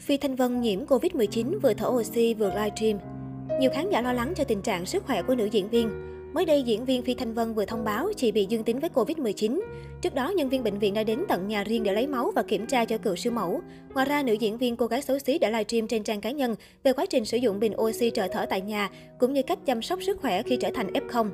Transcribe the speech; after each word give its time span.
Phi 0.00 0.16
Thanh 0.16 0.36
Vân 0.36 0.60
nhiễm 0.60 0.84
Covid-19 0.86 1.60
vừa 1.62 1.74
thở 1.74 1.88
oxy 1.88 2.34
vừa 2.34 2.48
livestream. 2.48 2.98
Nhiều 3.60 3.70
khán 3.70 3.90
giả 3.90 4.02
lo 4.02 4.12
lắng 4.12 4.32
cho 4.36 4.44
tình 4.44 4.62
trạng 4.62 4.86
sức 4.86 5.04
khỏe 5.06 5.22
của 5.22 5.34
nữ 5.34 5.44
diễn 5.44 5.68
viên. 5.68 5.90
Mới 6.34 6.44
đây, 6.44 6.62
diễn 6.62 6.84
viên 6.84 7.02
Phi 7.02 7.14
Thanh 7.14 7.34
Vân 7.34 7.54
vừa 7.54 7.64
thông 7.64 7.84
báo 7.84 8.08
chị 8.16 8.32
bị 8.32 8.46
dương 8.48 8.64
tính 8.64 8.78
với 8.78 8.90
Covid-19. 8.94 9.60
Trước 10.02 10.14
đó, 10.14 10.28
nhân 10.28 10.48
viên 10.48 10.62
bệnh 10.62 10.78
viện 10.78 10.94
đã 10.94 11.02
đến 11.02 11.24
tận 11.28 11.48
nhà 11.48 11.64
riêng 11.64 11.82
để 11.82 11.92
lấy 11.92 12.06
máu 12.06 12.32
và 12.34 12.42
kiểm 12.42 12.66
tra 12.66 12.84
cho 12.84 12.98
cựu 12.98 13.16
siêu 13.16 13.32
mẫu. 13.32 13.60
Ngoài 13.94 14.06
ra, 14.06 14.22
nữ 14.22 14.32
diễn 14.32 14.58
viên 14.58 14.76
cô 14.76 14.86
gái 14.86 15.02
xấu 15.02 15.18
xí 15.18 15.38
đã 15.38 15.50
livestream 15.50 15.88
trên 15.88 16.02
trang 16.02 16.20
cá 16.20 16.30
nhân 16.30 16.54
về 16.82 16.92
quá 16.92 17.06
trình 17.06 17.24
sử 17.24 17.36
dụng 17.36 17.60
bình 17.60 17.72
oxy 17.76 18.10
trợ 18.10 18.28
thở 18.32 18.46
tại 18.46 18.60
nhà, 18.60 18.90
cũng 19.18 19.32
như 19.32 19.42
cách 19.42 19.58
chăm 19.66 19.82
sóc 19.82 20.02
sức 20.02 20.20
khỏe 20.20 20.42
khi 20.42 20.56
trở 20.56 20.70
thành 20.74 20.92
F0. 20.92 21.30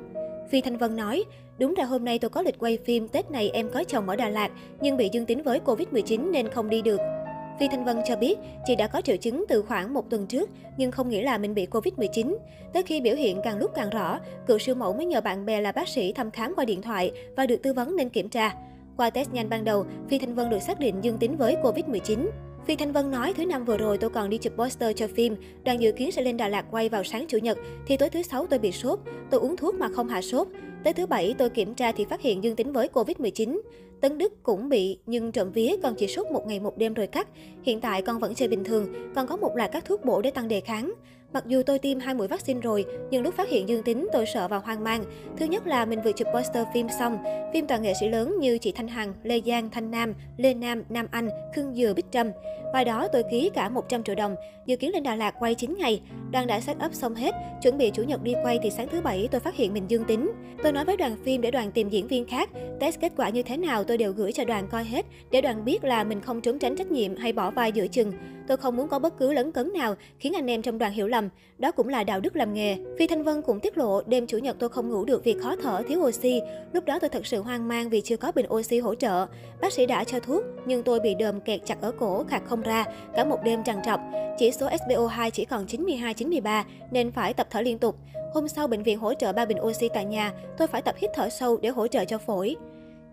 Phi 0.49 0.61
Thanh 0.61 0.77
Vân 0.77 0.95
nói, 0.95 1.23
đúng 1.59 1.73
ra 1.73 1.83
hôm 1.83 2.05
nay 2.05 2.19
tôi 2.19 2.29
có 2.29 2.41
lịch 2.41 2.59
quay 2.59 2.77
phim, 2.85 3.07
Tết 3.07 3.31
này 3.31 3.49
em 3.49 3.69
có 3.73 3.83
chồng 3.83 4.09
ở 4.09 4.15
Đà 4.15 4.29
Lạt, 4.29 4.51
nhưng 4.81 4.97
bị 4.97 5.09
dương 5.11 5.25
tính 5.25 5.43
với 5.43 5.59
Covid-19 5.65 6.31
nên 6.31 6.47
không 6.49 6.69
đi 6.69 6.81
được. 6.81 6.99
Phi 7.59 7.67
Thanh 7.67 7.85
Vân 7.85 7.97
cho 8.05 8.15
biết 8.15 8.37
chị 8.65 8.75
đã 8.75 8.87
có 8.87 9.01
triệu 9.01 9.17
chứng 9.17 9.45
từ 9.47 9.61
khoảng 9.61 9.93
một 9.93 10.09
tuần 10.09 10.27
trước, 10.27 10.49
nhưng 10.77 10.91
không 10.91 11.09
nghĩ 11.09 11.21
là 11.21 11.37
mình 11.37 11.53
bị 11.53 11.65
Covid-19. 11.65 12.37
Tới 12.73 12.83
khi 12.83 13.01
biểu 13.01 13.15
hiện 13.15 13.41
càng 13.43 13.57
lúc 13.57 13.71
càng 13.75 13.89
rõ, 13.89 14.19
cựu 14.47 14.59
siêu 14.59 14.75
mẫu 14.75 14.93
mới 14.93 15.05
nhờ 15.05 15.21
bạn 15.21 15.45
bè 15.45 15.61
là 15.61 15.71
bác 15.71 15.87
sĩ 15.87 16.13
thăm 16.13 16.31
khám 16.31 16.53
qua 16.55 16.65
điện 16.65 16.81
thoại 16.81 17.11
và 17.35 17.45
được 17.45 17.63
tư 17.63 17.73
vấn 17.73 17.95
nên 17.95 18.09
kiểm 18.09 18.29
tra. 18.29 18.55
Qua 18.97 19.09
test 19.09 19.31
nhanh 19.31 19.49
ban 19.49 19.63
đầu, 19.63 19.85
Phi 20.09 20.19
Thanh 20.19 20.35
Vân 20.35 20.49
được 20.49 20.59
xác 20.59 20.79
định 20.79 20.95
dương 21.01 21.17
tính 21.17 21.37
với 21.37 21.55
Covid-19. 21.63 22.27
Phi 22.65 22.75
Thanh 22.75 22.91
Vân 22.91 23.11
nói 23.11 23.33
thứ 23.37 23.45
năm 23.45 23.65
vừa 23.65 23.77
rồi 23.77 23.97
tôi 23.97 24.09
còn 24.09 24.29
đi 24.29 24.37
chụp 24.37 24.53
poster 24.57 24.95
cho 24.95 25.07
phim, 25.07 25.35
đoàn 25.63 25.81
dự 25.81 25.91
kiến 25.91 26.11
sẽ 26.11 26.21
lên 26.21 26.37
Đà 26.37 26.47
Lạt 26.47 26.65
quay 26.71 26.89
vào 26.89 27.03
sáng 27.03 27.25
chủ 27.27 27.37
nhật, 27.37 27.57
thì 27.87 27.97
tối 27.97 28.09
thứ 28.09 28.21
sáu 28.21 28.47
tôi 28.47 28.59
bị 28.59 28.71
sốt, 28.71 28.99
tôi 29.29 29.41
uống 29.41 29.57
thuốc 29.57 29.75
mà 29.75 29.89
không 29.95 30.07
hạ 30.07 30.21
sốt. 30.21 30.47
Tới 30.87 30.93
thứ 30.93 31.05
bảy 31.05 31.35
tôi 31.37 31.49
kiểm 31.49 31.73
tra 31.73 31.91
thì 31.91 32.05
phát 32.05 32.21
hiện 32.21 32.43
dương 32.43 32.55
tính 32.55 32.71
với 32.71 32.89
Covid-19. 32.93 33.61
Tấn 34.01 34.17
Đức 34.17 34.43
cũng 34.43 34.69
bị, 34.69 34.99
nhưng 35.05 35.31
trộm 35.31 35.51
vía 35.51 35.75
con 35.83 35.95
chỉ 35.95 36.07
sốt 36.07 36.31
một 36.31 36.47
ngày 36.47 36.59
một 36.59 36.77
đêm 36.77 36.93
rồi 36.93 37.07
cắt. 37.07 37.27
Hiện 37.63 37.81
tại 37.81 38.01
con 38.01 38.19
vẫn 38.19 38.35
chơi 38.35 38.47
bình 38.47 38.63
thường, 38.63 39.13
còn 39.15 39.27
có 39.27 39.37
một 39.37 39.55
loạt 39.55 39.71
các 39.71 39.85
thuốc 39.85 40.05
bổ 40.05 40.21
để 40.21 40.31
tăng 40.31 40.47
đề 40.47 40.61
kháng. 40.61 40.93
Mặc 41.37 41.47
dù 41.47 41.63
tôi 41.65 41.79
tiêm 41.79 41.99
hai 41.99 42.15
mũi 42.15 42.27
vaccine 42.27 42.59
rồi, 42.59 42.85
nhưng 43.11 43.23
lúc 43.23 43.35
phát 43.35 43.49
hiện 43.49 43.69
dương 43.69 43.83
tính 43.83 44.07
tôi 44.13 44.25
sợ 44.25 44.47
và 44.47 44.57
hoang 44.57 44.83
mang. 44.83 45.03
Thứ 45.37 45.45
nhất 45.45 45.67
là 45.67 45.85
mình 45.85 46.01
vừa 46.01 46.11
chụp 46.11 46.27
poster 46.33 46.67
phim 46.73 46.87
xong, 46.99 47.17
phim 47.53 47.67
toàn 47.67 47.81
nghệ 47.81 47.93
sĩ 47.99 48.09
lớn 48.09 48.39
như 48.39 48.57
chị 48.57 48.71
Thanh 48.71 48.87
Hằng, 48.87 49.13
Lê 49.23 49.41
Giang, 49.45 49.69
Thanh 49.69 49.91
Nam, 49.91 50.13
Lê 50.37 50.53
Nam, 50.53 50.83
Nam 50.89 51.07
Anh, 51.11 51.29
Khương 51.55 51.75
Dừa, 51.75 51.93
Bích 51.93 52.05
Trâm. 52.11 52.31
Vai 52.73 52.85
đó 52.85 53.07
tôi 53.13 53.23
ký 53.31 53.49
cả 53.53 53.69
100 53.69 54.03
triệu 54.03 54.15
đồng, 54.15 54.35
dự 54.65 54.75
kiến 54.75 54.91
lên 54.91 55.03
Đà 55.03 55.15
Lạt 55.15 55.35
quay 55.39 55.55
9 55.55 55.75
ngày. 55.79 56.01
Đoàn 56.31 56.47
đã 56.47 56.59
set 56.59 56.77
up 56.85 56.93
xong 56.93 57.15
hết, 57.15 57.35
chuẩn 57.63 57.77
bị 57.77 57.91
chủ 57.93 58.03
nhật 58.03 58.23
đi 58.23 58.33
quay 58.43 58.59
thì 58.63 58.69
sáng 58.69 58.87
thứ 58.91 59.01
bảy 59.01 59.27
tôi 59.31 59.41
phát 59.41 59.55
hiện 59.55 59.73
mình 59.73 59.83
dương 59.87 60.03
tính. 60.03 60.31
Tôi 60.63 60.71
nói 60.71 60.85
với 60.85 60.97
đoàn 60.97 61.15
phim 61.23 61.41
để 61.41 61.51
đoàn 61.51 61.71
tìm 61.71 61.89
diễn 61.89 62.07
viên 62.07 62.25
khác, 62.25 62.49
test 62.79 62.99
kết 62.99 63.11
quả 63.17 63.29
như 63.29 63.43
thế 63.43 63.57
nào 63.57 63.83
tôi 63.83 63.97
đều 63.97 64.11
gửi 64.11 64.31
cho 64.31 64.45
đoàn 64.45 64.67
coi 64.71 64.83
hết, 64.83 65.05
để 65.31 65.41
đoàn 65.41 65.65
biết 65.65 65.83
là 65.83 66.03
mình 66.03 66.21
không 66.21 66.41
trốn 66.41 66.59
tránh 66.59 66.75
trách 66.75 66.91
nhiệm 66.91 67.15
hay 67.15 67.33
bỏ 67.33 67.51
vai 67.51 67.71
giữa 67.71 67.87
chừng. 67.87 68.13
Tôi 68.47 68.57
không 68.57 68.75
muốn 68.75 68.87
có 68.87 68.99
bất 68.99 69.17
cứ 69.17 69.33
lấn 69.33 69.51
cấn 69.51 69.73
nào 69.73 69.95
khiến 70.19 70.33
anh 70.33 70.47
em 70.49 70.61
trong 70.61 70.77
đoàn 70.77 70.91
hiểu 70.91 71.07
lầm. 71.07 71.29
Đó 71.57 71.71
cũng 71.71 71.87
là 71.87 72.03
đạo 72.03 72.19
đức 72.19 72.35
làm 72.35 72.53
nghề. 72.53 72.77
Phi 72.99 73.07
Thanh 73.07 73.23
Vân 73.23 73.41
cũng 73.41 73.59
tiết 73.59 73.77
lộ 73.77 74.01
đêm 74.01 74.27
chủ 74.27 74.37
nhật 74.37 74.55
tôi 74.59 74.69
không 74.69 74.89
ngủ 74.89 75.05
được 75.05 75.23
vì 75.23 75.35
khó 75.41 75.55
thở, 75.63 75.81
thiếu 75.87 75.99
oxy. 75.99 76.41
Lúc 76.73 76.85
đó 76.85 76.99
tôi 76.99 77.09
thật 77.09 77.25
sự 77.25 77.41
hoang 77.41 77.67
mang 77.67 77.89
vì 77.89 78.01
chưa 78.01 78.17
có 78.17 78.31
bình 78.31 78.45
oxy 78.53 78.79
hỗ 78.79 78.95
trợ. 78.95 79.25
Bác 79.61 79.73
sĩ 79.73 79.85
đã 79.85 80.03
cho 80.03 80.19
thuốc, 80.19 80.43
nhưng 80.65 80.83
tôi 80.83 80.99
bị 80.99 81.15
đờm 81.15 81.41
kẹt 81.41 81.61
chặt 81.65 81.81
ở 81.81 81.91
cổ, 81.91 82.23
khạc 82.29 82.45
không 82.45 82.61
ra. 82.61 82.85
Cả 83.15 83.23
một 83.23 83.43
đêm 83.43 83.63
trằn 83.63 83.77
trọc. 83.85 83.99
Chỉ 84.37 84.51
số 84.51 84.67
SpO2 84.67 85.29
chỉ 85.29 85.45
còn 85.45 85.65
92-93 85.65 86.63
nên 86.91 87.11
phải 87.11 87.33
tập 87.33 87.47
thở 87.49 87.61
liên 87.61 87.79
tục. 87.79 87.95
Hôm 88.33 88.47
sau, 88.47 88.67
bệnh 88.67 88.83
viện 88.83 88.99
hỗ 88.99 89.13
trợ 89.13 89.33
3 89.33 89.45
bình 89.45 89.57
oxy 89.61 89.89
tại 89.93 90.05
nhà, 90.05 90.33
tôi 90.57 90.67
phải 90.67 90.81
tập 90.81 90.95
hít 90.97 91.09
thở 91.15 91.29
sâu 91.29 91.57
để 91.57 91.69
hỗ 91.69 91.87
trợ 91.87 92.05
cho 92.05 92.17
phổi. 92.17 92.55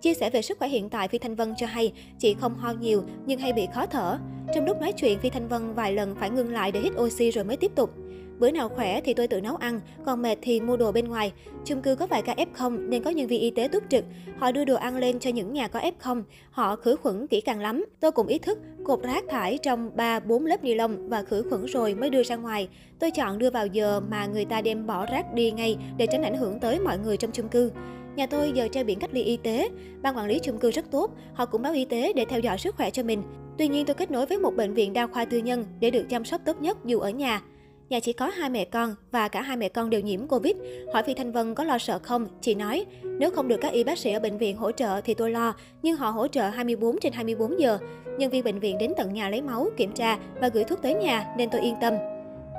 Chia 0.04 0.14
sẻ 0.14 0.30
về 0.30 0.42
sức 0.42 0.58
khỏe 0.58 0.68
hiện 0.68 0.90
tại, 0.90 1.08
Phi 1.08 1.18
Thanh 1.18 1.34
Vân 1.34 1.54
cho 1.56 1.66
hay 1.66 1.92
chị 2.18 2.34
không 2.40 2.54
ho 2.54 2.72
nhiều 2.80 3.02
nhưng 3.26 3.38
hay 3.38 3.52
bị 3.52 3.66
khó 3.74 3.86
thở. 3.86 4.18
Trong 4.54 4.64
lúc 4.64 4.80
nói 4.80 4.92
chuyện, 4.92 5.18
Phi 5.18 5.30
Thanh 5.30 5.48
Vân 5.48 5.74
vài 5.74 5.92
lần 5.92 6.14
phải 6.14 6.30
ngừng 6.30 6.52
lại 6.52 6.72
để 6.72 6.80
hít 6.80 6.92
oxy 7.00 7.30
rồi 7.30 7.44
mới 7.44 7.56
tiếp 7.56 7.70
tục. 7.74 7.90
Bữa 8.38 8.50
nào 8.50 8.68
khỏe 8.68 9.00
thì 9.00 9.14
tôi 9.14 9.28
tự 9.28 9.40
nấu 9.40 9.56
ăn, 9.56 9.80
còn 10.06 10.22
mệt 10.22 10.38
thì 10.42 10.60
mua 10.60 10.76
đồ 10.76 10.92
bên 10.92 11.08
ngoài. 11.08 11.32
Chung 11.64 11.82
cư 11.82 11.94
có 11.94 12.06
vài 12.06 12.22
ca 12.22 12.34
F0 12.34 12.88
nên 12.88 13.02
có 13.02 13.10
nhân 13.10 13.26
viên 13.26 13.40
y 13.40 13.50
tế 13.50 13.68
túc 13.68 13.82
trực. 13.90 14.04
Họ 14.38 14.52
đưa 14.52 14.64
đồ 14.64 14.74
ăn 14.74 14.96
lên 14.96 15.18
cho 15.18 15.30
những 15.30 15.52
nhà 15.52 15.68
có 15.68 15.80
F0. 15.80 16.22
Họ 16.50 16.76
khử 16.76 16.96
khuẩn 16.96 17.26
kỹ 17.26 17.40
càng 17.40 17.60
lắm. 17.60 17.84
Tôi 18.00 18.12
cũng 18.12 18.26
ý 18.26 18.38
thức 18.38 18.58
cột 18.84 19.02
rác 19.02 19.24
thải 19.28 19.58
trong 19.58 19.90
3-4 19.96 20.46
lớp 20.46 20.64
ni 20.64 20.74
lông 20.74 21.08
và 21.08 21.22
khử 21.22 21.42
khuẩn 21.50 21.66
rồi 21.66 21.94
mới 21.94 22.10
đưa 22.10 22.22
ra 22.22 22.36
ngoài. 22.36 22.68
Tôi 22.98 23.10
chọn 23.10 23.38
đưa 23.38 23.50
vào 23.50 23.66
giờ 23.66 24.00
mà 24.00 24.26
người 24.26 24.44
ta 24.44 24.62
đem 24.62 24.86
bỏ 24.86 25.06
rác 25.06 25.34
đi 25.34 25.50
ngay 25.50 25.76
để 25.96 26.06
tránh 26.06 26.22
ảnh 26.22 26.36
hưởng 26.36 26.60
tới 26.60 26.80
mọi 26.80 26.98
người 26.98 27.16
trong 27.16 27.32
chung 27.32 27.48
cư. 27.48 27.70
Nhà 28.16 28.26
tôi 28.26 28.52
giờ 28.54 28.68
treo 28.72 28.84
biển 28.84 28.98
cách 28.98 29.10
ly 29.12 29.22
y 29.22 29.36
tế. 29.36 29.68
Ban 30.02 30.16
quản 30.16 30.26
lý 30.26 30.38
chung 30.38 30.58
cư 30.58 30.70
rất 30.70 30.90
tốt, 30.90 31.10
họ 31.34 31.46
cũng 31.46 31.62
báo 31.62 31.72
y 31.72 31.84
tế 31.84 32.12
để 32.12 32.24
theo 32.24 32.40
dõi 32.40 32.58
sức 32.58 32.76
khỏe 32.76 32.90
cho 32.90 33.02
mình. 33.02 33.22
Tuy 33.58 33.68
nhiên 33.68 33.86
tôi 33.86 33.94
kết 33.94 34.10
nối 34.10 34.26
với 34.26 34.38
một 34.38 34.56
bệnh 34.56 34.74
viện 34.74 34.92
đa 34.92 35.06
khoa 35.06 35.24
tư 35.24 35.38
nhân 35.38 35.64
để 35.80 35.90
được 35.90 36.06
chăm 36.10 36.24
sóc 36.24 36.40
tốt 36.44 36.60
nhất 36.60 36.78
dù 36.84 37.00
ở 37.00 37.10
nhà. 37.10 37.42
Nhà 37.88 38.00
chỉ 38.00 38.12
có 38.12 38.26
hai 38.26 38.50
mẹ 38.50 38.64
con 38.64 38.94
và 39.10 39.28
cả 39.28 39.42
hai 39.42 39.56
mẹ 39.56 39.68
con 39.68 39.90
đều 39.90 40.00
nhiễm 40.00 40.26
Covid. 40.26 40.56
Hỏi 40.92 41.02
Phi 41.02 41.14
Thanh 41.14 41.32
Vân 41.32 41.54
có 41.54 41.64
lo 41.64 41.78
sợ 41.78 41.98
không? 41.98 42.26
Chị 42.40 42.54
nói, 42.54 42.86
nếu 43.02 43.30
không 43.30 43.48
được 43.48 43.56
các 43.60 43.72
y 43.72 43.84
bác 43.84 43.98
sĩ 43.98 44.12
ở 44.12 44.20
bệnh 44.20 44.38
viện 44.38 44.56
hỗ 44.56 44.72
trợ 44.72 45.00
thì 45.00 45.14
tôi 45.14 45.30
lo, 45.30 45.54
nhưng 45.82 45.96
họ 45.96 46.10
hỗ 46.10 46.28
trợ 46.28 46.48
24 46.48 46.98
trên 47.00 47.12
24 47.12 47.60
giờ. 47.60 47.78
Nhân 48.18 48.30
viên 48.30 48.44
bệnh 48.44 48.58
viện 48.58 48.78
đến 48.78 48.92
tận 48.96 49.12
nhà 49.12 49.28
lấy 49.28 49.42
máu, 49.42 49.68
kiểm 49.76 49.92
tra 49.92 50.18
và 50.40 50.48
gửi 50.48 50.64
thuốc 50.64 50.82
tới 50.82 50.94
nhà 50.94 51.34
nên 51.36 51.50
tôi 51.50 51.60
yên 51.60 51.74
tâm. 51.80 51.94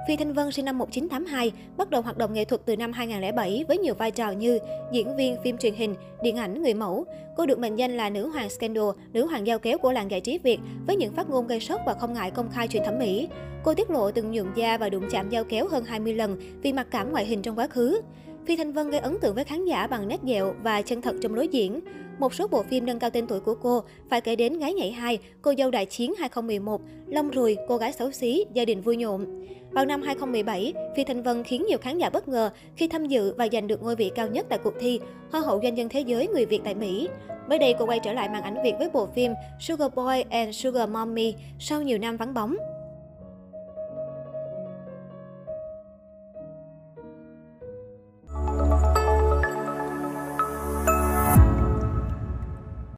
Phi 0.07 0.15
Thanh 0.15 0.33
Vân 0.33 0.51
sinh 0.51 0.65
năm 0.65 0.77
1982, 0.77 1.51
bắt 1.77 1.89
đầu 1.89 2.01
hoạt 2.01 2.17
động 2.17 2.33
nghệ 2.33 2.45
thuật 2.45 2.61
từ 2.65 2.77
năm 2.77 2.91
2007 2.91 3.65
với 3.67 3.77
nhiều 3.77 3.93
vai 3.93 4.11
trò 4.11 4.31
như 4.31 4.59
diễn 4.91 5.15
viên 5.15 5.37
phim 5.43 5.57
truyền 5.57 5.73
hình, 5.73 5.95
điện 6.23 6.35
ảnh, 6.35 6.63
người 6.63 6.73
mẫu. 6.73 7.05
Cô 7.37 7.45
được 7.45 7.59
mệnh 7.59 7.75
danh 7.75 7.97
là 7.97 8.09
nữ 8.09 8.27
hoàng 8.27 8.49
scandal, 8.49 8.83
nữ 9.13 9.25
hoàng 9.25 9.47
giao 9.47 9.59
kéo 9.59 9.77
của 9.77 9.91
làng 9.91 10.11
giải 10.11 10.21
trí 10.21 10.37
Việt 10.37 10.59
với 10.87 10.95
những 10.95 11.13
phát 11.13 11.29
ngôn 11.29 11.47
gây 11.47 11.59
sốc 11.59 11.81
và 11.85 11.93
không 11.93 12.13
ngại 12.13 12.31
công 12.31 12.49
khai 12.51 12.67
chuyện 12.67 12.83
thẩm 12.85 12.99
mỹ. 12.99 13.27
Cô 13.63 13.73
tiết 13.73 13.89
lộ 13.89 14.11
từng 14.11 14.31
nhuộm 14.31 14.53
da 14.55 14.77
và 14.77 14.89
đụng 14.89 15.07
chạm 15.11 15.29
giao 15.29 15.43
kéo 15.43 15.67
hơn 15.67 15.83
20 15.83 16.13
lần 16.13 16.37
vì 16.61 16.73
mặc 16.73 16.87
cảm 16.91 17.11
ngoại 17.11 17.25
hình 17.25 17.41
trong 17.41 17.57
quá 17.57 17.67
khứ. 17.67 18.01
Phi 18.45 18.55
Thanh 18.55 18.71
Vân 18.71 18.89
gây 18.89 18.99
ấn 18.99 19.17
tượng 19.19 19.35
với 19.35 19.43
khán 19.43 19.65
giả 19.65 19.87
bằng 19.87 20.07
nét 20.07 20.19
dẹo 20.23 20.53
và 20.63 20.81
chân 20.81 21.01
thật 21.01 21.15
trong 21.21 21.35
lối 21.35 21.47
diễn. 21.47 21.79
Một 22.19 22.33
số 22.33 22.47
bộ 22.47 22.63
phim 22.63 22.85
nâng 22.85 22.99
cao 22.99 23.09
tên 23.09 23.27
tuổi 23.27 23.39
của 23.39 23.55
cô 23.55 23.83
phải 24.09 24.21
kể 24.21 24.35
đến 24.35 24.59
Gái 24.59 24.73
nhảy 24.73 24.91
2, 24.91 25.19
Cô 25.41 25.53
dâu 25.57 25.71
đại 25.71 25.85
chiến 25.85 26.13
2011, 26.19 26.81
Long 27.07 27.29
Rùi, 27.33 27.57
Cô 27.67 27.77
gái 27.77 27.93
xấu 27.93 28.11
xí, 28.11 28.45
Gia 28.53 28.65
đình 28.65 28.81
vui 28.81 28.97
nhộn. 28.97 29.45
Vào 29.71 29.85
năm 29.85 30.01
2017, 30.01 30.73
Phi 30.95 31.03
Thanh 31.03 31.23
Vân 31.23 31.43
khiến 31.43 31.65
nhiều 31.67 31.77
khán 31.77 31.97
giả 31.97 32.09
bất 32.09 32.27
ngờ 32.27 32.49
khi 32.75 32.87
tham 32.87 33.05
dự 33.05 33.33
và 33.37 33.47
giành 33.51 33.67
được 33.67 33.83
ngôi 33.83 33.95
vị 33.95 34.11
cao 34.15 34.27
nhất 34.27 34.45
tại 34.49 34.59
cuộc 34.63 34.73
thi 34.79 34.99
Hoa 35.31 35.41
hậu 35.41 35.59
doanh 35.63 35.75
nhân 35.75 35.89
thế 35.89 35.99
giới 35.99 36.27
người 36.27 36.45
Việt 36.45 36.61
tại 36.63 36.75
Mỹ. 36.75 37.07
Mới 37.49 37.59
đây, 37.59 37.75
cô 37.79 37.85
quay 37.85 37.99
trở 37.99 38.13
lại 38.13 38.29
màn 38.29 38.43
ảnh 38.43 38.63
Việt 38.63 38.73
với 38.79 38.89
bộ 38.93 39.07
phim 39.15 39.31
Sugar 39.59 39.93
Boy 39.93 40.21
and 40.29 40.55
Sugar 40.55 40.89
Mommy 40.89 41.33
sau 41.59 41.81
nhiều 41.81 41.97
năm 41.97 42.17
vắng 42.17 42.33
bóng. 42.33 42.55